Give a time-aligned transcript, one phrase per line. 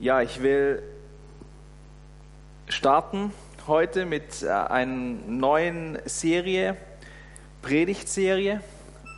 [0.00, 0.80] Ja, ich will
[2.68, 3.32] starten
[3.66, 4.92] heute mit äh, einer
[5.26, 6.76] neuen Serie,
[7.62, 8.60] Predigtserie,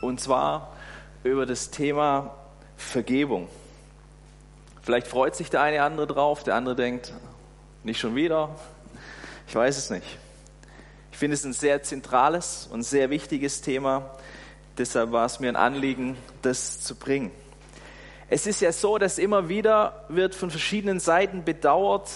[0.01, 0.75] und zwar
[1.23, 2.35] über das Thema
[2.77, 3.47] Vergebung.
[4.81, 7.13] Vielleicht freut sich der eine andere drauf, der andere denkt,
[7.83, 8.55] nicht schon wieder.
[9.47, 10.17] Ich weiß es nicht.
[11.11, 14.09] Ich finde es ein sehr zentrales und sehr wichtiges Thema.
[14.79, 17.29] Deshalb war es mir ein Anliegen, das zu bringen.
[18.33, 22.09] Es ist ja so, dass immer wieder wird von verschiedenen Seiten bedauert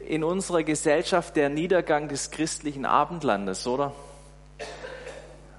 [0.00, 3.92] in unserer Gesellschaft der Niedergang des christlichen Abendlandes, oder?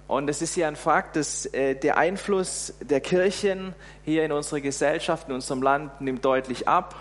[0.08, 4.62] Und es ist ja ein Fakt, dass äh, der Einfluss der Kirchen hier in unserer
[4.62, 6.96] Gesellschaft, in unserem Land nimmt deutlich ab.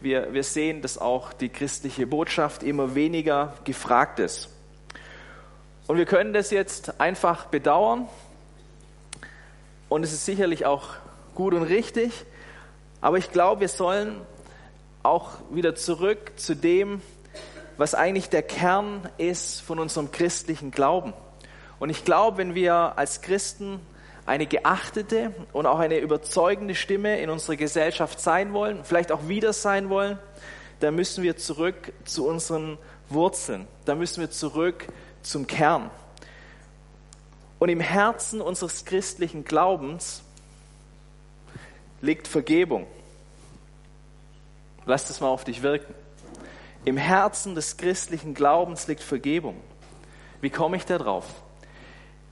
[0.00, 4.48] Wir, wir sehen, dass auch die christliche Botschaft immer weniger gefragt ist.
[5.86, 8.08] Und wir können das jetzt einfach bedauern.
[9.90, 10.94] Und es ist sicherlich auch
[11.34, 12.12] gut und richtig.
[13.00, 14.20] Aber ich glaube, wir sollen
[15.02, 17.02] auch wieder zurück zu dem,
[17.76, 21.12] was eigentlich der Kern ist von unserem christlichen Glauben.
[21.80, 23.80] Und ich glaube, wenn wir als Christen
[24.24, 29.52] eine geachtete und auch eine überzeugende Stimme in unserer Gesellschaft sein wollen, vielleicht auch wieder
[29.52, 30.18] sein wollen,
[30.78, 32.78] dann müssen wir zurück zu unseren
[33.08, 33.66] Wurzeln.
[33.84, 34.86] Da müssen wir zurück
[35.22, 35.90] zum Kern.
[37.58, 40.22] Und im Herzen unseres christlichen Glaubens
[42.02, 42.86] liegt Vergebung.
[44.84, 45.94] Lass das mal auf dich wirken.
[46.84, 49.56] Im Herzen des christlichen Glaubens liegt Vergebung.
[50.40, 51.24] Wie komme ich da drauf?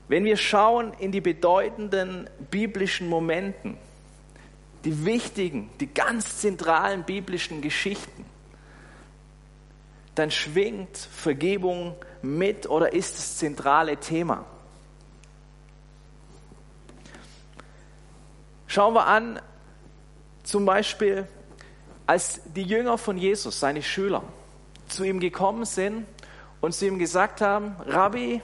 [0.09, 3.77] Wenn wir schauen in die bedeutenden biblischen Momenten,
[4.83, 8.25] die wichtigen, die ganz zentralen biblischen Geschichten,
[10.15, 14.45] dann schwingt Vergebung mit oder ist das zentrale Thema.
[18.67, 19.39] Schauen wir an,
[20.43, 21.27] zum Beispiel,
[22.05, 24.23] als die Jünger von Jesus, seine Schüler,
[24.87, 26.05] zu ihm gekommen sind
[26.59, 28.41] und zu ihm gesagt haben, Rabbi,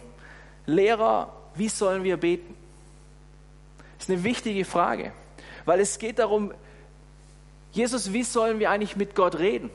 [0.66, 2.56] Lehrer, wie sollen wir beten?
[3.98, 5.12] Das ist eine wichtige Frage,
[5.66, 6.54] weil es geht darum,
[7.72, 9.70] Jesus, wie sollen wir eigentlich mit Gott reden?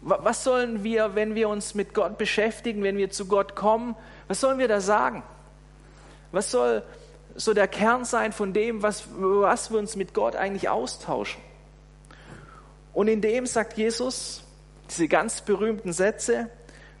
[0.00, 3.96] Was sollen wir, wenn wir uns mit Gott beschäftigen, wenn wir zu Gott kommen,
[4.28, 5.22] was sollen wir da sagen?
[6.30, 6.82] Was soll
[7.34, 11.40] so der Kern sein von dem, was, was wir uns mit Gott eigentlich austauschen?
[12.94, 14.44] Und in dem sagt Jesus
[14.88, 16.48] diese ganz berühmten Sätze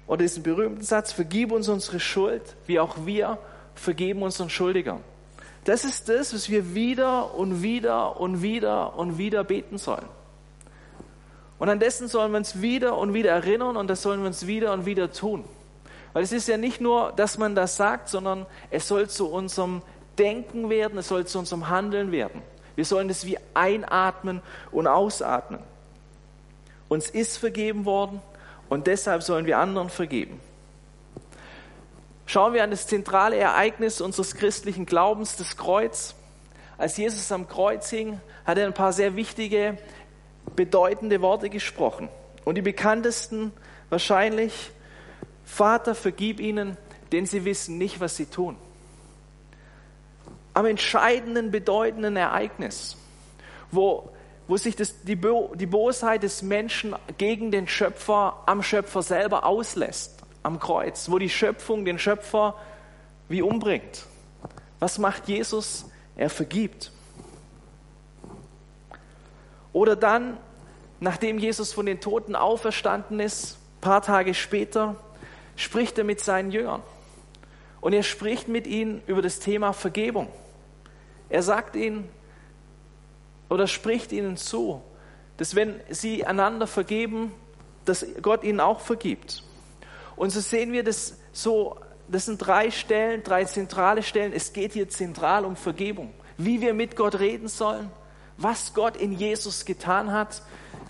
[0.06, 3.38] oder diesen berühmten Satz, vergib uns unsere Schuld, wie auch wir
[3.74, 5.00] vergeben unseren Schuldigern.
[5.64, 10.04] Das ist das, was wir wieder und wieder und wieder und wieder beten sollen.
[11.58, 14.46] Und an dessen sollen wir uns wieder und wieder erinnern und das sollen wir uns
[14.46, 15.44] wieder und wieder tun.
[16.12, 19.82] Weil es ist ja nicht nur, dass man das sagt, sondern es soll zu unserem
[20.18, 22.42] Denken werden, es soll zu unserem Handeln werden.
[22.74, 25.60] Wir sollen das wie einatmen und ausatmen.
[26.94, 28.22] Uns ist vergeben worden
[28.68, 30.38] und deshalb sollen wir anderen vergeben.
[32.24, 36.14] Schauen wir an das zentrale Ereignis unseres christlichen Glaubens, das Kreuz.
[36.78, 39.76] Als Jesus am Kreuz hing, hat er ein paar sehr wichtige,
[40.54, 42.08] bedeutende Worte gesprochen.
[42.44, 43.50] Und die bekanntesten
[43.90, 44.70] wahrscheinlich,
[45.44, 46.76] Vater, vergib ihnen,
[47.10, 48.56] denn sie wissen nicht, was sie tun.
[50.52, 52.96] Am entscheidenden, bedeutenden Ereignis,
[53.72, 54.10] wo
[54.46, 59.44] wo sich das, die, Bo die Bosheit des Menschen gegen den Schöpfer am Schöpfer selber
[59.44, 62.54] auslässt, am Kreuz, wo die Schöpfung den Schöpfer
[63.28, 64.04] wie umbringt.
[64.80, 65.86] Was macht Jesus?
[66.16, 66.92] Er vergibt.
[69.72, 70.36] Oder dann,
[71.00, 74.96] nachdem Jesus von den Toten auferstanden ist, ein paar Tage später,
[75.56, 76.82] spricht er mit seinen Jüngern.
[77.80, 80.28] Und er spricht mit ihnen über das Thema Vergebung.
[81.28, 82.08] Er sagt ihnen,
[83.48, 84.82] oder spricht ihnen zu,
[85.36, 87.32] dass wenn sie einander vergeben,
[87.84, 89.42] dass Gott ihnen auch vergibt.
[90.16, 91.76] Und so sehen wir das so,
[92.08, 94.32] das sind drei Stellen, drei zentrale Stellen.
[94.32, 96.12] Es geht hier zentral um Vergebung.
[96.38, 97.90] Wie wir mit Gott reden sollen,
[98.36, 100.42] was Gott in Jesus getan hat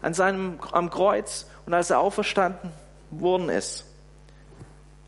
[0.03, 2.73] an seinem, am Kreuz und als er auferstanden
[3.11, 3.85] worden ist.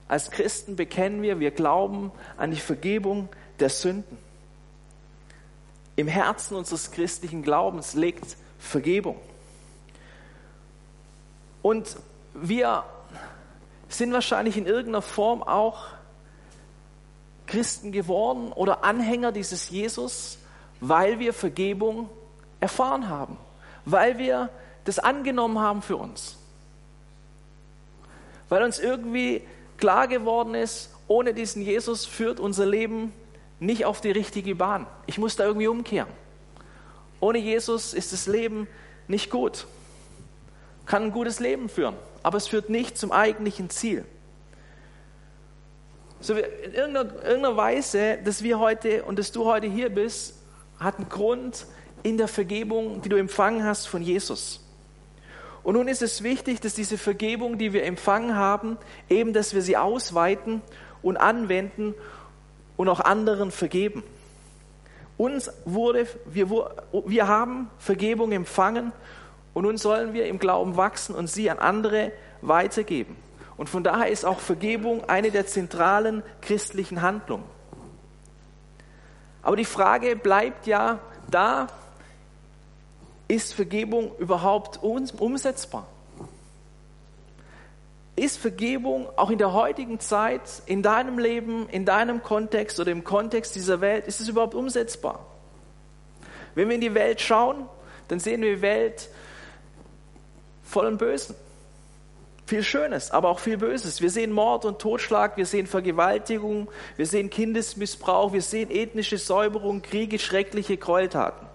[0.08, 3.28] Als Christen bekennen wir, wir glauben an die Vergebung
[3.58, 4.18] der Sünden.
[5.96, 9.16] Im Herzen unseres christlichen Glaubens liegt Vergebung.
[11.62, 11.96] Und
[12.34, 12.84] wir
[13.88, 15.86] sind wahrscheinlich in irgendeiner Form auch
[17.46, 20.38] Christen geworden oder Anhänger dieses Jesus,
[20.80, 22.10] weil wir Vergebung
[22.60, 23.38] erfahren haben,
[23.84, 24.50] weil wir
[24.84, 26.36] das angenommen haben für uns.
[28.48, 29.42] Weil uns irgendwie
[29.78, 33.12] klar geworden ist, ohne diesen Jesus führt unser Leben
[33.58, 34.86] nicht auf die richtige Bahn.
[35.06, 36.08] Ich muss da irgendwie umkehren.
[37.20, 38.68] Ohne Jesus ist das Leben
[39.08, 39.66] nicht gut.
[40.84, 44.04] kann ein gutes Leben führen, aber es führt nicht zum eigentlichen Ziel.
[46.20, 50.34] So in irgendeiner, irgendeiner Weise, dass wir heute und dass du heute hier bist,
[50.78, 51.66] hat einen Grund
[52.02, 54.60] in der Vergebung, die du empfangen hast von Jesus.
[55.62, 59.62] Und nun ist es wichtig, dass diese Vergebung, die wir empfangen haben, eben, dass wir
[59.62, 60.62] sie ausweiten
[61.02, 61.94] und anwenden
[62.76, 64.02] und auch anderen vergeben.
[65.16, 68.92] Uns wurde, wir, wir haben Vergebung empfangen
[69.54, 72.12] und nun sollen wir im Glauben wachsen und sie an andere
[72.42, 73.16] weitergeben.
[73.56, 77.44] Und von daher ist auch Vergebung eine der zentralen christlichen Handlungen.
[79.42, 80.98] Aber die Frage bleibt ja
[81.30, 81.68] da,
[83.28, 85.86] ist Vergebung überhaupt umsetzbar?
[88.16, 93.04] Ist Vergebung auch in der heutigen Zeit, in deinem Leben, in deinem Kontext oder im
[93.04, 95.26] Kontext dieser Welt, ist es überhaupt umsetzbar?
[96.54, 97.68] Wenn wir in die Welt schauen,
[98.08, 99.10] dann sehen wir die Welt
[100.64, 101.36] voll Bösen.
[102.46, 104.00] Viel Schönes, aber auch viel Böses.
[104.00, 109.82] Wir sehen Mord und Totschlag, wir sehen Vergewaltigung, wir sehen Kindesmissbrauch, wir sehen ethnische Säuberung,
[109.82, 111.46] Kriege, schreckliche Gräueltaten.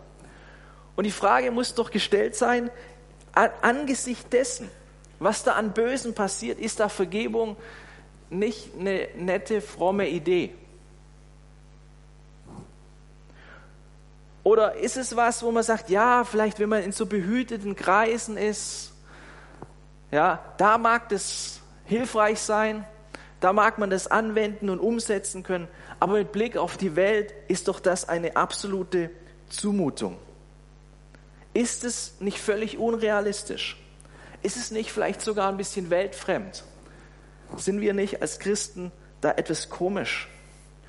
[0.95, 2.69] Und die Frage muss doch gestellt sein,
[3.33, 4.69] angesichts dessen,
[5.21, 7.55] was da an Bösen passiert, ist da Vergebung
[8.31, 10.53] nicht eine nette, fromme Idee?
[14.43, 18.35] Oder ist es was, wo man sagt, ja, vielleicht wenn man in so behüteten Kreisen
[18.35, 18.93] ist,
[20.09, 22.83] ja, da mag das hilfreich sein,
[23.39, 25.67] da mag man das anwenden und umsetzen können,
[25.99, 29.11] aber mit Blick auf die Welt ist doch das eine absolute
[29.49, 30.17] Zumutung.
[31.53, 33.80] Ist es nicht völlig unrealistisch?
[34.41, 36.63] Ist es nicht vielleicht sogar ein bisschen weltfremd?
[37.57, 40.29] Sind wir nicht als Christen da etwas komisch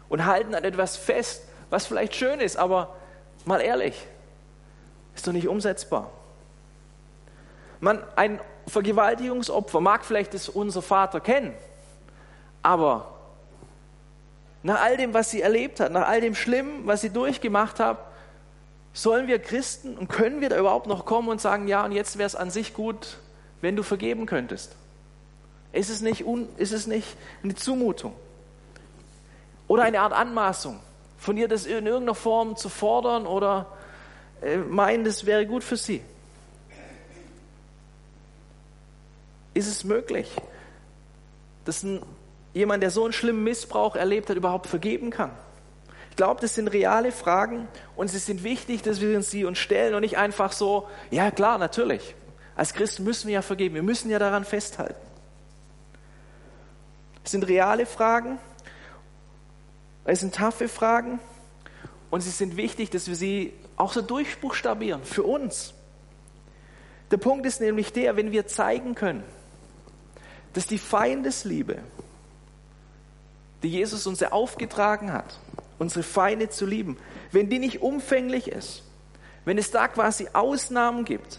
[0.08, 2.96] und halten an etwas fest, was vielleicht schön ist, aber
[3.44, 4.06] mal ehrlich,
[5.14, 6.10] ist doch nicht umsetzbar.
[7.80, 11.54] Man, ein Vergewaltigungsopfer mag vielleicht das unser Vater kennen,
[12.62, 13.12] aber
[14.62, 17.98] nach all dem, was sie erlebt hat, nach all dem Schlimmen, was sie durchgemacht hat,
[18.92, 22.18] sollen wir Christen und können wir da überhaupt noch kommen und sagen, ja, und jetzt
[22.18, 23.18] wäre es an sich gut,
[23.62, 24.76] wenn du vergeben könntest?
[25.72, 28.12] Ist es nicht, un, ist es nicht eine Zumutung?
[29.68, 30.78] Oder eine Art Anmaßung,
[31.16, 33.66] von ihr das in irgendeiner Form zu fordern oder
[34.42, 36.02] äh, meinen, das wäre gut für sie?
[39.54, 40.30] Ist es möglich,
[41.64, 42.02] dass ein,
[42.52, 45.30] jemand, der so einen schlimmen Missbrauch erlebt hat, überhaupt vergeben kann?
[46.10, 49.94] Ich glaube, das sind reale Fragen und es sind wichtig, dass wir sie uns stellen
[49.94, 52.14] und nicht einfach so, ja klar, natürlich.
[52.54, 55.00] Als Christen müssen wir ja vergeben, wir müssen ja daran festhalten.
[57.24, 58.38] Es sind reale Fragen,
[60.04, 61.20] es sind taffe Fragen
[62.10, 65.74] und sie sind wichtig, dass wir sie auch so durchbuchstabieren für uns.
[67.10, 69.22] Der Punkt ist nämlich der, wenn wir zeigen können,
[70.52, 71.78] dass die Feindesliebe,
[73.62, 75.38] die Jesus uns aufgetragen hat,
[75.78, 76.96] unsere Feinde zu lieben,
[77.30, 78.82] wenn die nicht umfänglich ist,
[79.44, 81.38] wenn es da quasi Ausnahmen gibt,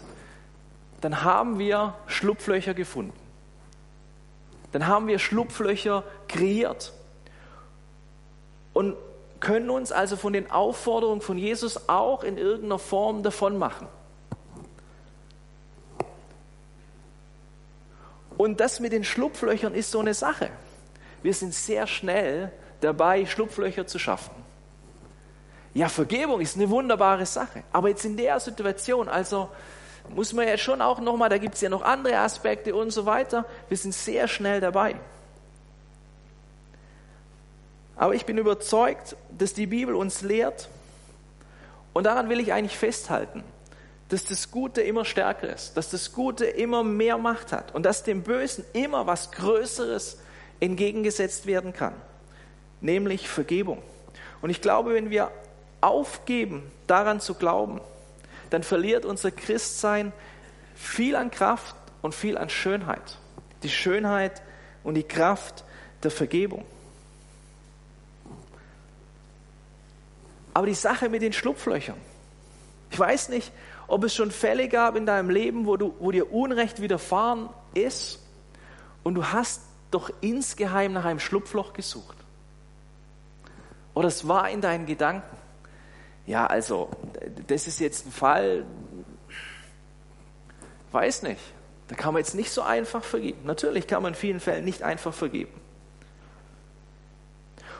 [1.04, 3.12] dann haben wir Schlupflöcher gefunden.
[4.72, 6.94] Dann haben wir Schlupflöcher kreiert
[8.72, 8.96] und
[9.38, 13.86] können uns also von den Aufforderungen von Jesus auch in irgendeiner Form davon machen.
[18.38, 20.48] Und das mit den Schlupflöchern ist so eine Sache.
[21.22, 22.50] Wir sind sehr schnell
[22.80, 24.34] dabei, Schlupflöcher zu schaffen.
[25.74, 27.62] Ja, Vergebung ist eine wunderbare Sache.
[27.72, 29.50] Aber jetzt in der Situation, also
[30.10, 33.06] muss man ja schon auch nochmal, da gibt es ja noch andere Aspekte und so
[33.06, 33.44] weiter.
[33.68, 34.96] Wir sind sehr schnell dabei.
[37.96, 40.68] Aber ich bin überzeugt, dass die Bibel uns lehrt,
[41.92, 43.44] und daran will ich eigentlich festhalten,
[44.08, 48.02] dass das Gute immer stärker ist, dass das Gute immer mehr Macht hat und dass
[48.02, 50.18] dem Bösen immer was Größeres
[50.60, 51.94] entgegengesetzt werden kann,
[52.80, 53.80] nämlich Vergebung.
[54.42, 55.30] Und ich glaube, wenn wir
[55.80, 57.80] aufgeben, daran zu glauben,
[58.50, 60.12] dann verliert unser Christsein
[60.74, 63.18] viel an Kraft und viel an Schönheit.
[63.62, 64.42] Die Schönheit
[64.82, 65.64] und die Kraft
[66.02, 66.64] der Vergebung.
[70.52, 71.96] Aber die Sache mit den Schlupflöchern.
[72.90, 73.50] Ich weiß nicht,
[73.88, 78.20] ob es schon Fälle gab in deinem Leben, wo, du, wo dir Unrecht widerfahren ist
[79.02, 82.16] und du hast doch insgeheim nach einem Schlupfloch gesucht.
[83.94, 85.36] Oder es war in deinen Gedanken
[86.26, 86.90] ja, also,
[87.46, 88.64] das ist jetzt ein Fall,
[90.92, 91.40] weiß nicht.
[91.88, 93.40] Da kann man jetzt nicht so einfach vergeben.
[93.44, 95.52] Natürlich kann man in vielen Fällen nicht einfach vergeben.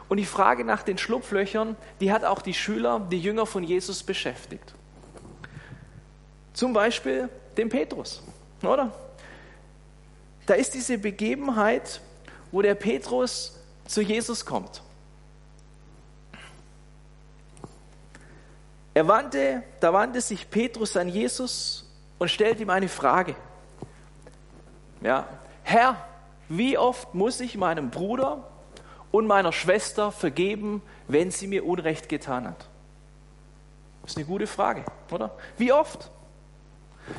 [0.09, 4.03] Und die Frage nach den Schlupflöchern, die hat auch die Schüler, die Jünger von Jesus
[4.03, 4.75] beschäftigt.
[6.53, 8.23] Zum Beispiel den Petrus,
[8.63, 8.93] oder?
[10.47, 12.01] da ist diese Begebenheit,
[12.53, 14.83] wo der Petrus zu Jesus kommt.
[18.95, 21.85] Er wandte, da wandte sich Petrus an Jesus
[22.19, 23.35] und stellte ihm eine Frage.
[25.01, 25.27] Ja,
[25.65, 25.97] Herr,
[26.49, 28.49] wie oft muss ich meinem Bruder
[29.11, 32.69] und meiner Schwester vergeben, wenn sie mir Unrecht getan hat?
[34.03, 35.31] Das ist eine gute Frage, oder?
[35.59, 36.11] Wie oft?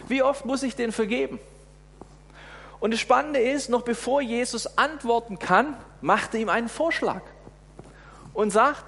[0.07, 1.39] Wie oft muss ich denn vergeben?
[2.79, 7.21] Und das Spannende ist, noch bevor Jesus antworten kann, macht er ihm einen Vorschlag
[8.33, 8.85] und sagt,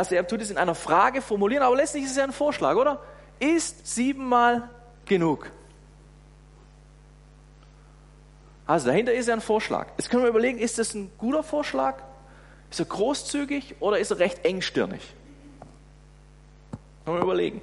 [0.00, 2.74] also er tut es in einer Frage formulieren, aber letztlich ist es ja ein Vorschlag,
[2.74, 3.02] oder?
[3.38, 4.70] Ist siebenmal
[5.04, 5.50] genug?
[8.66, 9.88] Also dahinter ist ja ein Vorschlag.
[9.98, 11.96] Jetzt können wir überlegen, ist das ein guter Vorschlag?
[12.70, 15.02] Ist er großzügig oder ist er recht engstirnig?
[17.04, 17.60] Können wir überlegen.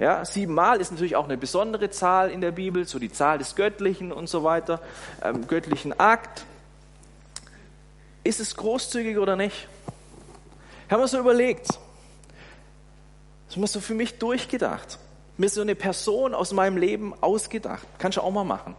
[0.00, 3.54] Ja, siebenmal ist natürlich auch eine besondere Zahl in der Bibel, so die Zahl des
[3.54, 4.80] Göttlichen und so weiter,
[5.22, 6.44] ähm, göttlichen Akt.
[8.24, 9.68] Ist es großzügig oder nicht?
[10.90, 11.78] Ich habe mir so überlegt, das
[13.50, 14.98] habe mir so für mich durchgedacht,
[15.36, 17.86] mir so eine Person aus meinem Leben ausgedacht.
[17.98, 18.74] Kannst du auch mal machen.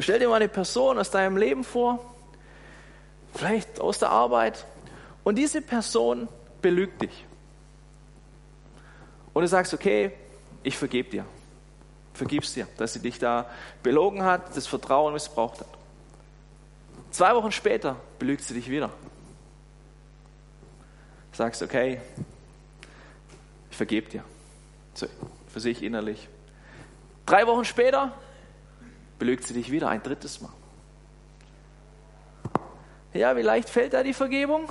[0.00, 2.00] Stell dir mal eine Person aus deinem Leben vor,
[3.36, 4.66] vielleicht aus der Arbeit,
[5.22, 6.26] und diese Person
[6.60, 7.24] belügt dich.
[9.32, 10.10] Und du sagst, okay,
[10.64, 11.24] ich vergebe dir.
[12.14, 13.48] Vergib's dir, dass sie dich da
[13.84, 15.68] belogen hat, das Vertrauen missbraucht hat.
[17.12, 18.90] Zwei Wochen später belügt sie dich wieder.
[21.32, 22.00] Sagst, okay,
[23.70, 24.24] ich vergebe dir.
[25.48, 26.28] Für sich innerlich.
[27.26, 28.12] Drei Wochen später
[29.18, 30.52] belügt sie dich wieder ein drittes Mal.
[33.14, 34.70] Ja, wie leicht fällt da die Vergebung?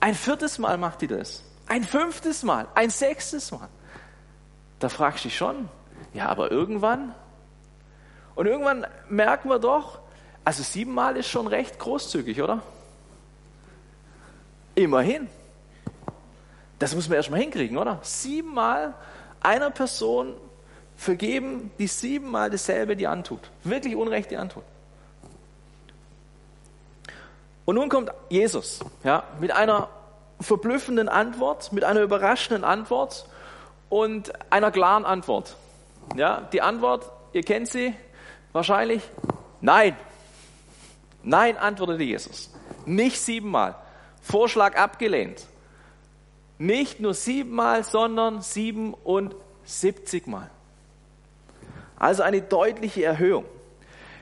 [0.00, 1.42] Ein viertes Mal macht die das.
[1.66, 3.68] Ein fünftes Mal, ein sechstes Mal.
[4.80, 5.68] Da fragst du dich schon,
[6.14, 7.14] ja, aber irgendwann?
[8.34, 10.00] Und irgendwann merken wir doch,
[10.44, 12.62] also siebenmal ist schon recht großzügig, oder?
[14.80, 15.28] Immerhin.
[16.78, 17.98] Das muss man erstmal hinkriegen, oder?
[18.02, 18.94] Siebenmal
[19.42, 20.32] einer Person
[20.96, 23.50] vergeben, die siebenmal dasselbe die antut.
[23.62, 24.62] Wirklich Unrecht die antut.
[27.66, 29.90] Und nun kommt Jesus, ja, mit einer
[30.40, 33.26] verblüffenden Antwort, mit einer überraschenden Antwort
[33.90, 35.56] und einer klaren Antwort.
[36.16, 37.94] Ja, die Antwort, ihr kennt sie
[38.52, 39.02] wahrscheinlich,
[39.60, 39.94] nein.
[41.22, 42.50] Nein, antwortete Jesus.
[42.86, 43.74] Nicht siebenmal.
[44.20, 45.46] Vorschlag abgelehnt.
[46.58, 50.50] Nicht nur siebenmal, sondern siebenundsiebzigmal.
[51.96, 53.46] Also eine deutliche Erhöhung.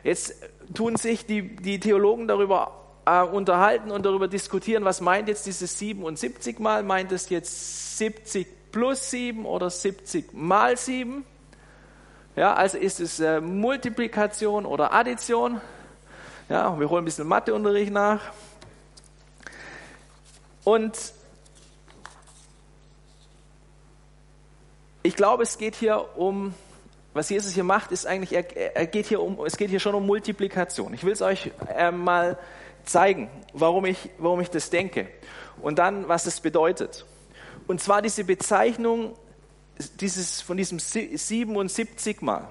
[0.04, 0.34] Jetzt
[0.74, 2.72] tun sich die, die Theologen darüber
[3.06, 6.82] äh, unterhalten und darüber diskutieren, was meint jetzt dieses 77 mal?
[6.82, 11.24] Meint es jetzt 70 plus 7 oder 70 mal 7?
[12.36, 15.60] Ja, also ist es äh, Multiplikation oder Addition?
[16.48, 18.20] Ja, wir holen ein bisschen Matheunterricht nach.
[20.68, 21.14] Und
[25.02, 26.52] ich glaube, es geht hier um,
[27.14, 29.94] was Jesus hier macht, ist eigentlich, er, er geht hier um, es geht hier schon
[29.94, 30.92] um Multiplikation.
[30.92, 32.36] Ich will es euch äh, mal
[32.84, 35.08] zeigen, warum ich, warum ich das denke
[35.62, 37.06] und dann, was es bedeutet.
[37.66, 39.14] Und zwar diese Bezeichnung
[39.98, 42.46] dieses, von diesem 77 Mal.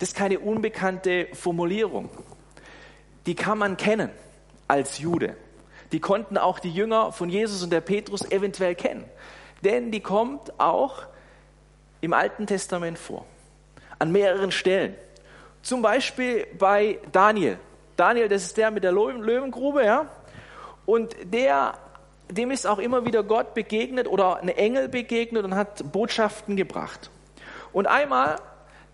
[0.00, 2.10] Das ist keine unbekannte Formulierung.
[3.26, 4.10] Die kann man kennen
[4.66, 5.36] als Jude.
[5.92, 9.04] Die konnten auch die Jünger von Jesus und der Petrus eventuell kennen.
[9.64, 11.02] Denn die kommt auch
[12.00, 13.24] im Alten Testament vor.
[13.98, 14.94] An mehreren Stellen.
[15.62, 17.58] Zum Beispiel bei Daniel.
[17.96, 20.06] Daniel, das ist der mit der Löwengrube, ja.
[20.86, 21.74] Und der,
[22.30, 27.10] dem ist auch immer wieder Gott begegnet oder ein Engel begegnet und hat Botschaften gebracht.
[27.72, 28.36] Und einmal,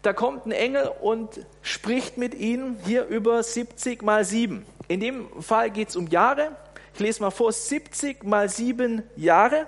[0.02, 4.64] da kommt ein Engel und spricht mit ihnen hier über 70 mal 7.
[4.88, 6.56] In dem Fall geht es um Jahre.
[6.94, 9.66] Ich lese mal vor, 70 mal 7 Jahre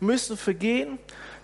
[0.00, 0.98] müssen vergehen,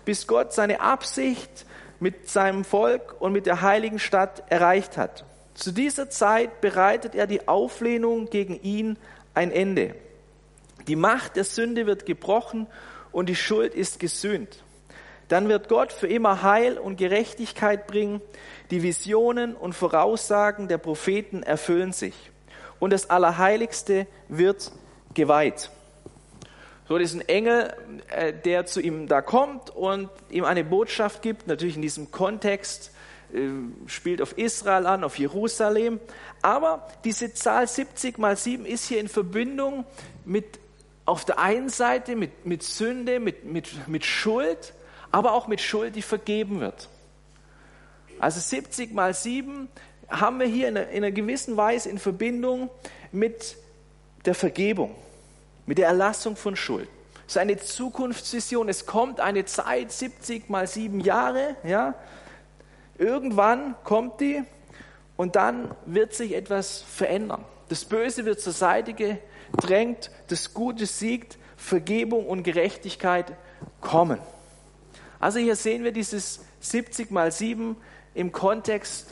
[0.05, 1.65] bis Gott seine Absicht
[2.01, 5.25] mit seinem Volk und mit der heiligen Stadt erreicht hat.
[5.55, 8.99] Zu dieser Zeit bereitet er die Auflehnung gegen ihn
[9.33, 9.95] ein Ende.
[10.89, 12.67] Die Macht der Sünde wird gebrochen
[13.13, 14.65] und die Schuld ist gesühnt.
[15.29, 18.21] Dann wird Gott für immer Heil und Gerechtigkeit bringen.
[18.73, 22.33] Die Visionen und Voraussagen der Propheten erfüllen sich.
[22.81, 24.73] Und das Allerheiligste wird
[25.17, 25.71] geweiht.
[26.89, 27.75] So, diesen Engel,
[28.09, 32.93] äh, der zu ihm da kommt und ihm eine Botschaft gibt, natürlich in diesem Kontext
[33.35, 33.49] äh,
[33.87, 35.99] spielt auf Israel an, auf Jerusalem.
[36.43, 39.85] Aber diese Zahl 70 mal 7 ist hier in Verbindung
[40.25, 40.61] mit
[41.07, 44.75] auf der einen Seite mit, mit Sünde, mit, mit, mit Schuld,
[45.11, 46.89] aber auch mit Schuld, die vergeben wird.
[48.19, 49.69] Also 70 mal 7
[50.09, 52.71] haben wir hier in einer, in einer gewissen Weise in Verbindung
[53.13, 53.57] mit
[54.25, 54.95] der Vergebung,
[55.67, 56.89] mit der Erlassung von Schuld.
[57.27, 58.69] Das ist eine Zukunftsvision.
[58.69, 61.57] Es kommt eine Zeit, 70 mal 7 Jahre.
[61.65, 61.95] Ja?
[62.99, 64.43] Irgendwann kommt die
[65.17, 67.45] und dann wird sich etwas verändern.
[67.69, 73.33] Das Böse wird zur Seite gedrängt, das Gute siegt, Vergebung und Gerechtigkeit
[73.81, 74.21] kommen.
[75.19, 77.77] Also hier sehen wir dieses 70 mal 7
[78.15, 79.09] im Kontext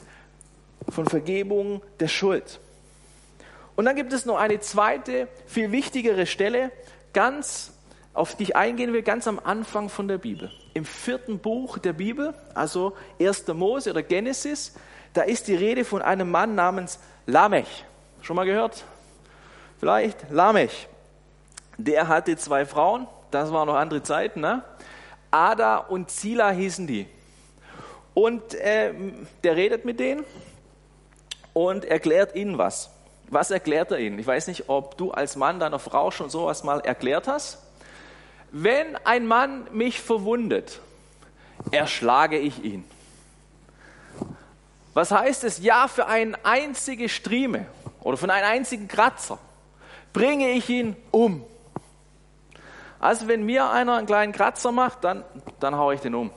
[0.88, 2.60] von Vergebung der Schuld.
[3.76, 6.70] Und dann gibt es noch eine zweite, viel wichtigere Stelle,
[7.12, 7.72] ganz
[8.12, 10.50] auf die ich eingehen will, ganz am Anfang von der Bibel.
[10.72, 13.48] Im vierten Buch der Bibel, also 1.
[13.48, 14.74] Mose oder Genesis,
[15.12, 17.84] da ist die Rede von einem Mann namens Lamech.
[18.22, 18.84] Schon mal gehört?
[19.80, 20.30] Vielleicht?
[20.30, 20.88] Lamech.
[21.76, 24.62] Der hatte zwei Frauen, das waren noch andere Zeiten, ne?
[25.32, 27.08] Ada und Zila hießen die.
[28.14, 28.94] Und äh,
[29.42, 30.24] der redet mit denen
[31.52, 32.90] und erklärt ihnen was.
[33.28, 34.18] Was erklärt er ihnen?
[34.18, 37.58] Ich weiß nicht, ob du als Mann deiner Frau schon sowas mal erklärt hast.
[38.52, 40.80] Wenn ein Mann mich verwundet,
[41.70, 42.84] erschlage ich ihn.
[44.92, 45.58] Was heißt es?
[45.58, 47.66] Ja, für eine einzige Strieme
[48.00, 49.38] oder für einen einzigen Kratzer
[50.12, 51.44] bringe ich ihn um.
[53.00, 55.24] Also wenn mir einer einen kleinen Kratzer macht, dann,
[55.60, 56.30] dann haue ich den um.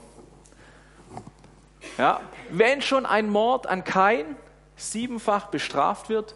[1.98, 4.36] Ja, wenn schon ein Mord an Kain
[4.76, 6.36] siebenfach bestraft wird,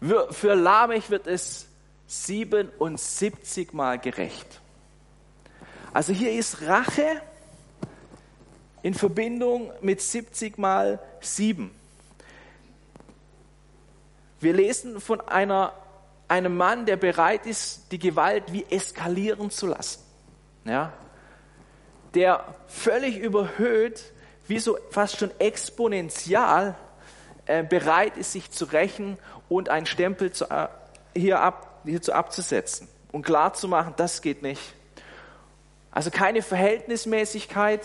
[0.00, 1.66] für Lamech wird es
[2.06, 4.60] 77 Mal gerecht.
[5.92, 7.20] Also hier ist Rache
[8.82, 11.70] in Verbindung mit 70 mal 7.
[14.40, 15.74] Wir lesen von einer,
[16.28, 20.02] einem Mann, der bereit ist, die Gewalt wie eskalieren zu lassen.
[20.64, 20.92] Ja?
[22.14, 24.12] Der völlig überhöht,
[24.48, 26.74] wie so fast schon exponentiell
[27.46, 30.68] bereit ist, sich zu rächen und einen Stempel zu, äh,
[31.16, 34.60] hier, ab, hierzu abzusetzen und klar zu machen, das geht nicht.
[35.90, 37.84] Also keine Verhältnismäßigkeit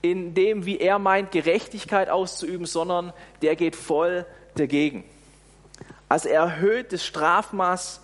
[0.00, 5.04] in dem, wie er meint, Gerechtigkeit auszuüben, sondern der geht voll dagegen.
[6.08, 8.00] Also er erhöht das Strafmaß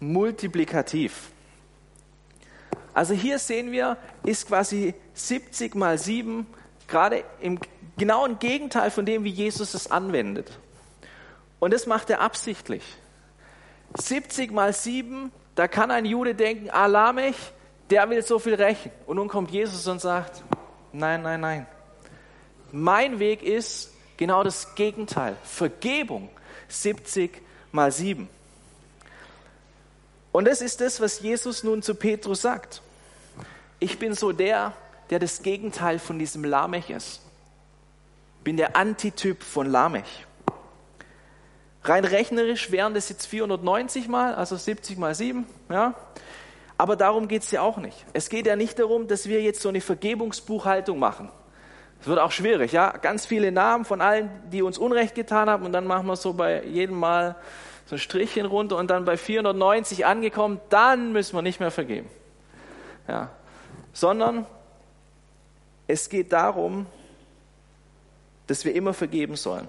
[0.00, 1.30] multiplikativ.
[2.94, 6.46] Also hier sehen wir, ist quasi 70 mal 7
[6.88, 7.58] gerade im
[7.96, 10.58] genauen Gegenteil von dem, wie Jesus es anwendet.
[11.60, 12.82] Und das macht er absichtlich.
[13.96, 17.36] 70 mal 7, da kann ein Jude denken, Alamech,
[17.90, 18.90] der will so viel rächen.
[19.06, 20.42] Und nun kommt Jesus und sagt,
[20.92, 21.66] nein, nein, nein.
[22.72, 25.36] Mein Weg ist genau das Gegenteil.
[25.44, 26.30] Vergebung
[26.68, 28.28] 70 mal 7.
[30.32, 32.80] Und das ist das, was Jesus nun zu Petrus sagt.
[33.78, 34.72] Ich bin so der,
[35.10, 37.21] der das Gegenteil von diesem Lamech ist.
[38.44, 40.26] Bin der Antityp von Lamech.
[41.84, 45.94] Rein rechnerisch wären das jetzt 490 mal, also 70 mal 7, ja.
[46.78, 48.04] Aber darum geht es ja auch nicht.
[48.12, 51.30] Es geht ja nicht darum, dass wir jetzt so eine Vergebungsbuchhaltung machen.
[51.98, 52.90] Das wird auch schwierig, ja.
[52.96, 56.32] Ganz viele Namen von allen, die uns Unrecht getan haben, und dann machen wir so
[56.32, 57.36] bei jedem Mal
[57.86, 62.08] so ein Strichchen runter und dann bei 490 angekommen, dann müssen wir nicht mehr vergeben.
[63.08, 63.30] Ja.
[63.92, 64.46] Sondern
[65.86, 66.86] es geht darum,
[68.46, 69.68] dass wir immer vergeben sollen.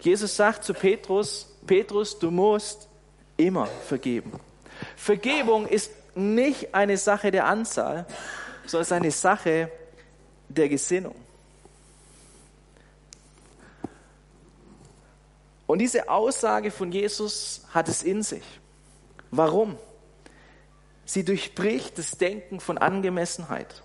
[0.00, 2.88] Jesus sagt zu Petrus, Petrus, du musst
[3.36, 4.32] immer vergeben.
[4.96, 8.06] Vergebung ist nicht eine Sache der Anzahl,
[8.66, 9.70] sondern es ist eine Sache
[10.48, 11.14] der Gesinnung.
[15.66, 18.42] Und diese Aussage von Jesus hat es in sich.
[19.30, 19.78] Warum?
[21.06, 23.82] Sie durchbricht das Denken von Angemessenheit.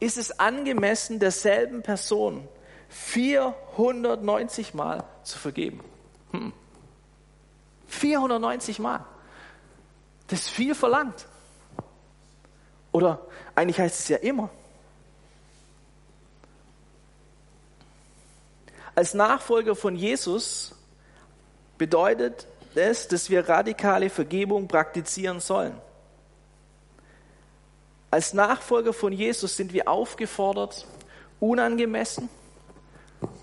[0.00, 2.46] Ist es angemessen, derselben Person
[2.88, 5.80] 490 Mal zu vergeben?
[6.32, 6.52] Hm.
[7.88, 9.04] 490 Mal.
[10.28, 11.26] Das ist viel verlangt.
[12.92, 13.20] Oder
[13.54, 14.50] eigentlich heißt es ja immer.
[18.94, 20.74] Als Nachfolger von Jesus
[21.76, 25.80] bedeutet es, dass wir radikale Vergebung praktizieren sollen.
[28.10, 30.86] Als Nachfolger von Jesus sind wir aufgefordert,
[31.40, 32.28] unangemessen,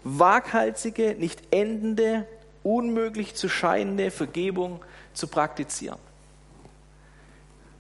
[0.03, 2.27] waghalsige, nicht endende,
[2.63, 5.99] unmöglich zu scheinende Vergebung zu praktizieren.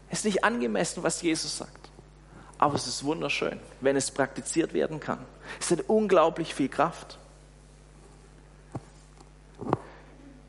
[0.09, 1.89] Es ist nicht angemessen, was Jesus sagt.
[2.57, 5.19] Aber es ist wunderschön, wenn es praktiziert werden kann.
[5.59, 7.17] Es hat unglaublich viel Kraft.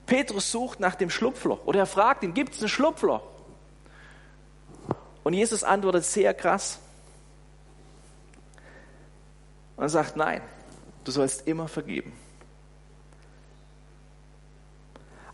[0.04, 3.22] Petrus sucht nach dem Schlupfloch oder er fragt ihn, gibt es ein Schlupfloch?
[5.26, 6.78] Und Jesus antwortet sehr krass
[9.76, 10.40] und sagt, nein,
[11.06, 12.12] Du sollst immer vergeben.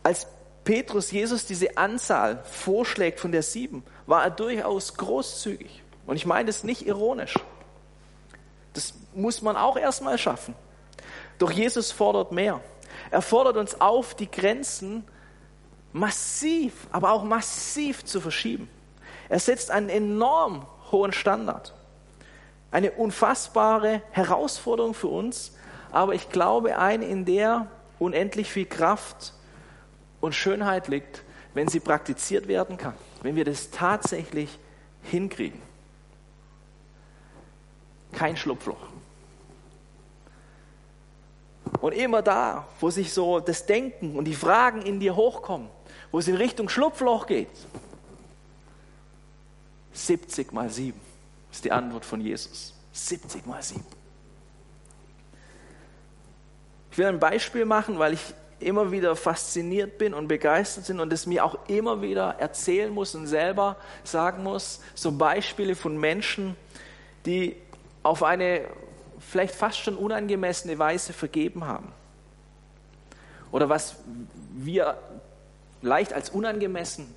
[0.03, 0.27] Als
[0.65, 5.83] Petrus Jesus diese Anzahl vorschlägt von der sieben, war er durchaus großzügig.
[6.07, 7.39] Und ich meine das nicht ironisch.
[8.75, 10.55] Das muss man auch erstmal schaffen.
[11.39, 12.61] Doch Jesus fordert mehr.
[13.11, 15.05] Er fordert uns auf, die Grenzen
[15.95, 18.69] massiv, aber auch massiv zu verschieben.
[19.33, 21.73] Er setzt einen enorm hohen Standard.
[22.71, 25.53] Eine unfassbare Herausforderung für uns,
[25.91, 27.67] aber ich glaube eine, in der
[27.99, 29.33] unendlich viel Kraft
[30.21, 31.23] und Schönheit liegt,
[31.55, 32.93] wenn sie praktiziert werden kann,
[33.23, 34.59] wenn wir das tatsächlich
[35.05, 35.63] hinkriegen.
[38.13, 38.87] Kein Schlupfloch.
[41.81, 45.71] Und immer da, wo sich so das Denken und die Fragen in dir hochkommen,
[46.11, 47.49] wo es in Richtung Schlupfloch geht,
[49.93, 50.99] 70 mal 7
[51.51, 52.75] ist die Antwort von Jesus.
[52.93, 53.85] 70 mal 7.
[56.91, 61.13] Ich will ein Beispiel machen, weil ich immer wieder fasziniert bin und begeistert bin und
[61.13, 66.57] es mir auch immer wieder erzählen muss und selber sagen muss, so Beispiele von Menschen,
[67.27, 67.57] die
[68.03, 68.63] auf eine
[69.19, 71.93] vielleicht fast schon unangemessene Weise vergeben haben.
[73.51, 73.97] Oder was
[74.53, 74.99] wir
[75.83, 77.15] leicht als unangemessen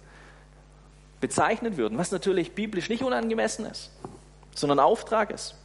[1.25, 3.89] bezeichnen würden, was natürlich biblisch nicht unangemessen ist,
[4.53, 5.55] sondern Auftrag ist.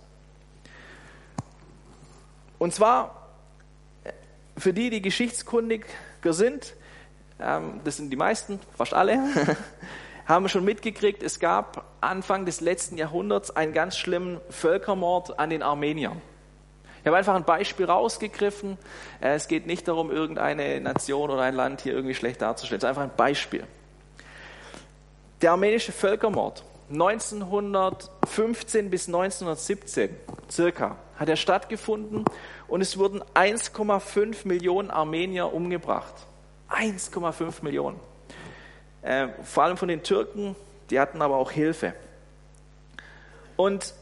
[2.58, 3.28] Und zwar
[4.56, 5.84] für die, die geschichtskundiger
[6.24, 6.72] sind,
[7.38, 9.18] ähm, das sind die meisten, fast alle,
[10.26, 15.62] haben schon mitgekriegt, es gab Anfang des letzten Jahrhunderts einen ganz schlimmen Völkermord an den
[15.62, 16.22] Armeniern.
[17.00, 18.78] Ich habe einfach ein Beispiel rausgegriffen.
[19.20, 22.78] Äh, es geht nicht darum, irgendeine Nation oder ein Land hier irgendwie schlecht darzustellen.
[22.78, 23.66] Es ist einfach ein Beispiel.
[25.42, 30.14] Der armenische Völkermord 1915 bis 1917
[30.50, 32.24] circa hat er stattgefunden
[32.68, 36.14] und es wurden 1,5 Millionen Armenier umgebracht.
[36.68, 37.98] 1,5 Millionen.
[39.02, 40.56] Äh, vor allem von den Türken,
[40.90, 41.94] die hatten aber auch Hilfe.
[43.56, 43.94] Und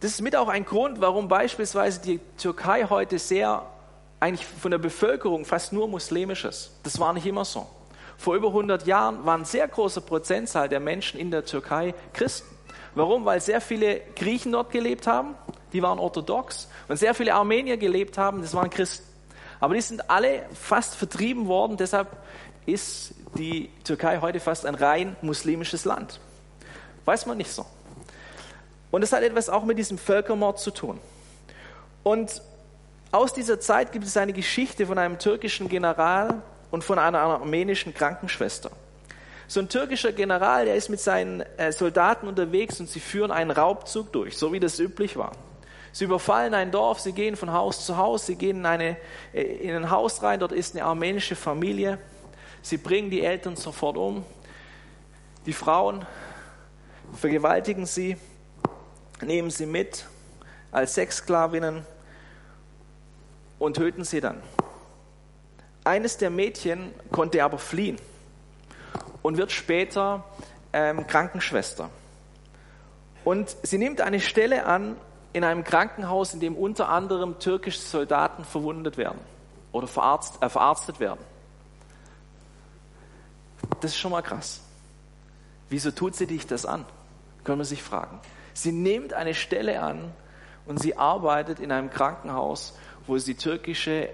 [0.00, 3.66] das ist mit auch ein Grund, warum beispielsweise die Türkei heute sehr,
[4.20, 6.72] eigentlich von der Bevölkerung fast nur muslimisch ist.
[6.84, 7.66] Das war nicht immer so.
[8.16, 12.54] Vor über 100 Jahren war ein sehr großer Prozentzahl der Menschen in der Türkei Christen.
[12.94, 13.24] Warum?
[13.24, 15.34] Weil sehr viele Griechen dort gelebt haben,
[15.72, 19.04] die waren orthodox, und sehr viele Armenier gelebt haben, das waren Christen.
[19.60, 22.08] Aber die sind alle fast vertrieben worden, deshalb
[22.66, 26.20] ist die Türkei heute fast ein rein muslimisches Land.
[27.04, 27.66] Weiß man nicht so.
[28.90, 31.00] Und das hat etwas auch mit diesem Völkermord zu tun.
[32.02, 32.42] Und
[33.10, 37.94] aus dieser Zeit gibt es eine Geschichte von einem türkischen General und von einer armenischen
[37.94, 38.70] Krankenschwester.
[39.46, 43.50] So ein türkischer General, der ist mit seinen äh, Soldaten unterwegs und sie führen einen
[43.50, 45.32] Raubzug durch, so wie das üblich war.
[45.92, 48.96] Sie überfallen ein Dorf, sie gehen von Haus zu Haus, sie gehen in, eine,
[49.32, 51.98] äh, in ein Haus rein, dort ist eine armenische Familie.
[52.62, 54.24] Sie bringen die Eltern sofort um.
[55.46, 56.06] Die Frauen
[57.12, 58.16] vergewaltigen sie,
[59.20, 60.06] nehmen sie mit
[60.72, 61.84] als Sexsklavinnen
[63.58, 64.42] und töten sie dann.
[65.84, 67.98] Eines der Mädchen konnte aber fliehen
[69.22, 70.24] und wird später
[70.72, 71.90] ähm, Krankenschwester.
[73.24, 74.96] Und sie nimmt eine Stelle an
[75.34, 79.18] in einem Krankenhaus, in dem unter anderem türkische Soldaten verwundet werden
[79.72, 81.20] oder verarzt, äh, verarztet werden.
[83.80, 84.60] Das ist schon mal krass.
[85.68, 86.84] Wieso tut sie dich das an?
[87.44, 88.20] Können wir sich fragen.
[88.52, 90.12] Sie nimmt eine Stelle an
[90.66, 94.08] und sie arbeitet in einem Krankenhaus, wo sie türkische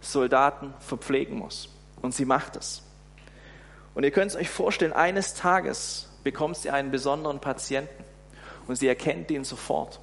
[0.00, 1.68] Soldaten verpflegen muss.
[2.00, 2.82] Und sie macht es.
[3.94, 8.04] Und ihr könnt es euch vorstellen, eines Tages bekommt sie einen besonderen Patienten
[8.66, 10.00] und sie erkennt ihn sofort,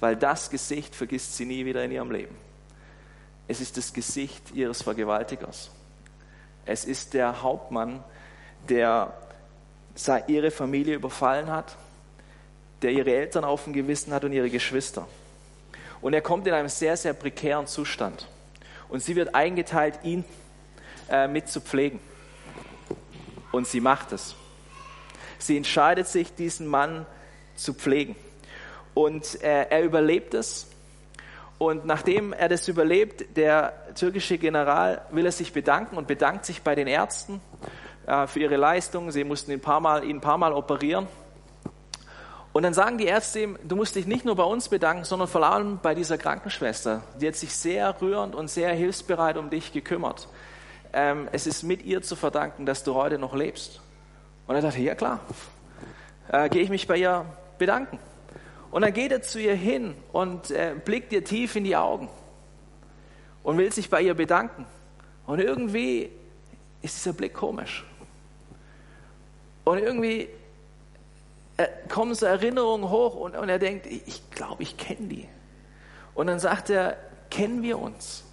[0.00, 2.36] weil das Gesicht vergisst sie nie wieder in ihrem Leben.
[3.48, 5.70] Es ist das Gesicht ihres Vergewaltigers.
[6.66, 8.02] Es ist der Hauptmann,
[8.68, 9.12] der
[10.26, 11.76] ihre Familie überfallen hat,
[12.82, 15.08] der ihre Eltern auf dem Gewissen hat und ihre Geschwister.
[16.00, 18.28] Und er kommt in einem sehr, sehr prekären Zustand.
[18.88, 20.24] Und sie wird eingeteilt, ihn
[21.10, 22.00] äh, mit zu pflegen.
[23.52, 24.34] Und sie macht es.
[25.38, 27.06] Sie entscheidet sich, diesen Mann
[27.54, 28.16] zu pflegen.
[28.94, 30.68] Und äh, er überlebt es.
[31.58, 36.62] Und nachdem er das überlebt, der türkische General will er sich bedanken und bedankt sich
[36.62, 37.40] bei den Ärzten
[38.06, 39.10] äh, für ihre Leistung.
[39.10, 41.08] Sie mussten ihn ein paar Mal, ihn ein paar Mal operieren.
[42.58, 45.28] Und dann sagen die Ärzte ihm, du musst dich nicht nur bei uns bedanken, sondern
[45.28, 47.02] vor allem bei dieser Krankenschwester.
[47.20, 50.26] Die hat sich sehr rührend und sehr hilfsbereit um dich gekümmert
[50.92, 53.80] ähm, es ist mit ihr zu verdanken, dass du heute noch lebst.
[54.46, 55.20] Und er dachte, ja klar,
[56.28, 57.24] äh, gehe ich mich bei ihr
[57.58, 57.98] bedanken.
[58.70, 62.08] Und dann geht er zu ihr hin und äh, blickt ihr tief in die Augen
[63.42, 64.66] und will sich bei ihr bedanken.
[65.26, 66.10] Und irgendwie
[66.82, 67.84] ist dieser Blick komisch.
[69.64, 70.28] Und irgendwie
[71.88, 75.28] kommen so Erinnerungen hoch und, und er denkt, ich glaube, ich kenne die.
[76.14, 76.96] Und dann sagt er,
[77.30, 78.24] kennen wir uns?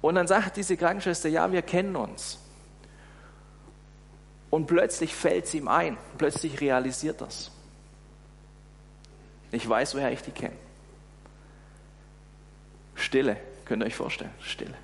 [0.00, 2.38] Und dann sagt diese Krankenschwester, ja, wir kennen uns.
[4.50, 7.50] Und plötzlich fällt es ihm ein, plötzlich realisiert das.
[9.52, 10.56] Ich weiß, woher ich die kenne.
[12.94, 14.74] Stille, könnt ihr euch vorstellen, Stille.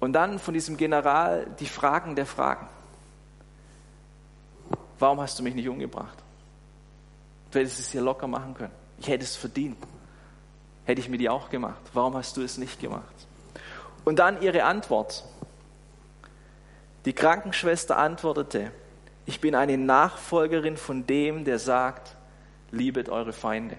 [0.00, 2.66] Und dann von diesem General die Fragen der Fragen.
[5.02, 6.16] Warum hast du mich nicht umgebracht?
[7.50, 8.70] Du hättest es hier locker machen können.
[9.00, 9.76] Ich hätte es verdient.
[10.84, 11.80] Hätte ich mir die auch gemacht.
[11.92, 13.26] Warum hast du es nicht gemacht?
[14.04, 15.24] Und dann ihre Antwort.
[17.04, 18.70] Die Krankenschwester antwortete,
[19.26, 22.14] ich bin eine Nachfolgerin von dem, der sagt,
[22.70, 23.76] liebet eure Feinde.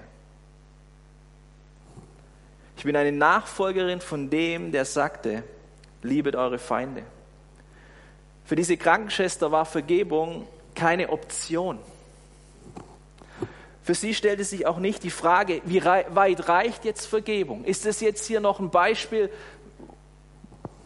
[2.76, 5.46] Ich bin eine Nachfolgerin von dem, der sagte,
[6.02, 7.04] liebet eure Feinde.
[8.44, 11.80] Für diese Krankenschwester war Vergebung keine Option.
[13.84, 17.66] Für sie stellte sich auch nicht die Frage, wie weit reicht jetzt Vergebung?
[17.66, 19.30] Ist das jetzt hier noch ein Beispiel,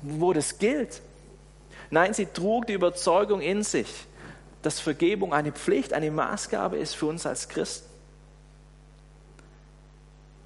[0.02, 1.02] wo das gilt?
[1.92, 3.88] Nein, sie trug die Überzeugung in sich,
[4.64, 7.88] dass Vergebung eine Pflicht, eine Maßgabe ist für uns als Christen.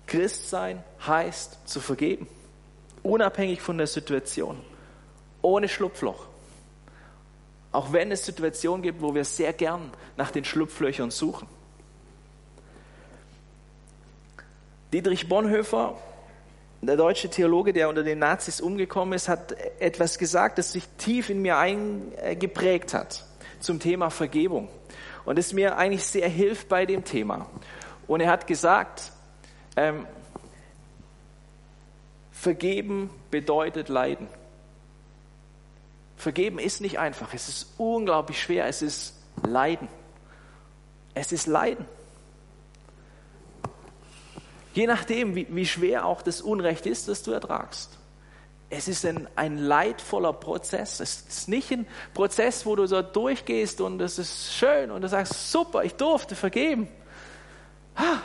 [0.07, 2.27] Christsein heißt zu vergeben,
[3.01, 4.59] unabhängig von der Situation,
[5.41, 6.27] ohne Schlupfloch.
[7.71, 11.47] Auch wenn es Situationen gibt, wo wir sehr gern nach den Schlupflöchern suchen.
[14.91, 15.95] Dietrich Bonhoeffer
[16.81, 21.29] der deutsche Theologe, der unter den Nazis umgekommen ist, hat etwas gesagt, das sich tief
[21.29, 23.25] in mir eingeprägt hat
[23.59, 24.67] zum Thema Vergebung.
[25.23, 27.45] Und es mir eigentlich sehr hilft bei dem Thema.
[28.07, 29.11] Und er hat gesagt,
[29.75, 30.07] ähm,
[32.31, 34.27] vergeben bedeutet leiden.
[36.21, 39.87] Vergeben ist nicht einfach, es ist unglaublich schwer, es ist Leiden.
[41.15, 41.83] Es ist Leiden.
[44.75, 47.97] Je nachdem, wie, wie schwer auch das Unrecht ist, das du ertragst.
[48.69, 50.99] Es ist ein, ein leidvoller Prozess.
[50.99, 55.09] Es ist nicht ein Prozess, wo du so durchgehst und es ist schön und du
[55.09, 56.87] sagst, super, ich durfte vergeben.
[57.95, 58.19] Ah,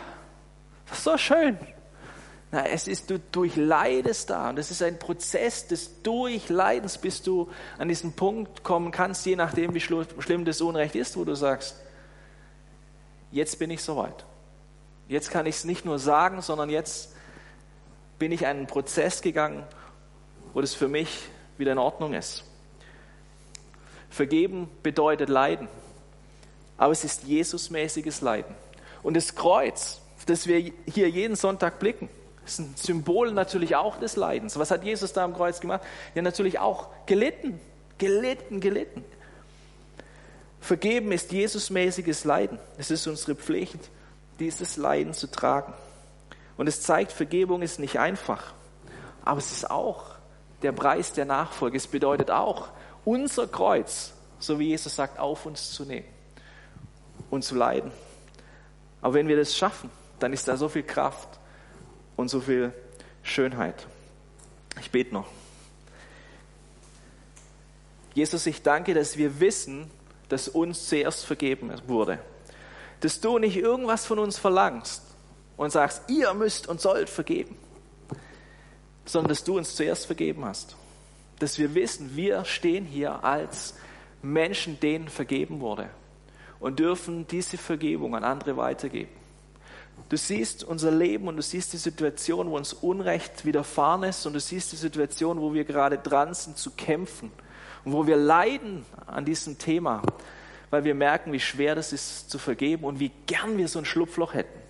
[0.86, 1.58] das ist so schön.
[2.52, 7.50] Na, es ist, du durchleidest da und es ist ein Prozess des Durchleidens, bis du
[7.76, 11.76] an diesen Punkt kommen kannst, je nachdem, wie schlimm das Unrecht ist, wo du sagst,
[13.32, 14.24] jetzt bin ich soweit.
[15.08, 17.14] Jetzt kann ich es nicht nur sagen, sondern jetzt
[18.18, 19.64] bin ich einen Prozess gegangen,
[20.54, 21.28] wo das für mich
[21.58, 22.44] wieder in Ordnung ist.
[24.08, 25.68] Vergeben bedeutet Leiden,
[26.78, 28.54] aber es ist Jesusmäßiges Leiden.
[29.02, 32.08] Und das Kreuz, das wir hier jeden Sonntag blicken,
[32.46, 34.58] ist ein Symbol natürlich auch des Leidens.
[34.58, 35.82] Was hat Jesus da am Kreuz gemacht?
[36.14, 37.60] Ja, natürlich auch gelitten,
[37.98, 39.04] gelitten, gelitten.
[40.60, 42.58] Vergeben ist Jesusmäßiges Leiden.
[42.78, 43.78] Es ist unsere Pflicht
[44.38, 45.72] dieses Leiden zu tragen.
[46.56, 48.52] Und es zeigt, Vergebung ist nicht einfach,
[49.24, 50.16] aber es ist auch
[50.62, 51.76] der Preis der Nachfolge.
[51.76, 52.68] Es bedeutet auch,
[53.04, 56.06] unser Kreuz, so wie Jesus sagt, auf uns zu nehmen
[57.30, 57.92] und zu leiden.
[59.02, 61.28] Aber wenn wir das schaffen, dann ist da so viel Kraft
[62.16, 62.72] und so viel
[63.22, 63.86] Schönheit.
[64.80, 65.28] Ich bete noch.
[68.14, 69.90] Jesus, ich danke, dass wir wissen,
[70.28, 72.18] dass uns zuerst vergeben wurde
[73.00, 75.02] dass du nicht irgendwas von uns verlangst
[75.56, 77.56] und sagst, ihr müsst und sollt vergeben,
[79.04, 80.76] sondern dass du uns zuerst vergeben hast.
[81.38, 83.74] Dass wir wissen, wir stehen hier als
[84.22, 85.90] Menschen, denen vergeben wurde
[86.58, 89.12] und dürfen diese Vergebung an andere weitergeben.
[90.08, 94.34] Du siehst unser Leben und du siehst die Situation, wo uns Unrecht widerfahren ist und
[94.34, 97.32] du siehst die Situation, wo wir gerade dran sind zu kämpfen
[97.84, 100.02] und wo wir leiden an diesem Thema
[100.70, 103.84] weil wir merken, wie schwer das ist zu vergeben und wie gern wir so ein
[103.84, 104.60] Schlupfloch hätten.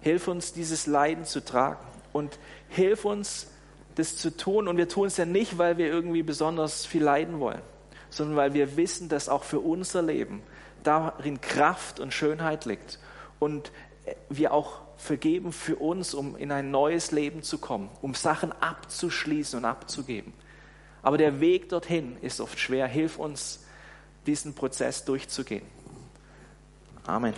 [0.00, 3.48] Hilf uns, dieses Leiden zu tragen und hilf uns,
[3.94, 4.68] das zu tun.
[4.68, 7.62] Und wir tun es ja nicht, weil wir irgendwie besonders viel leiden wollen,
[8.10, 10.42] sondern weil wir wissen, dass auch für unser Leben
[10.84, 13.00] darin Kraft und Schönheit liegt
[13.40, 13.72] und
[14.28, 19.58] wir auch vergeben für uns, um in ein neues Leben zu kommen, um Sachen abzuschließen
[19.58, 20.32] und abzugeben.
[21.02, 22.86] Aber der Weg dorthin ist oft schwer.
[22.86, 23.64] Hilf uns,
[24.26, 25.64] diesen Prozess durchzugehen.
[27.06, 27.34] Amen.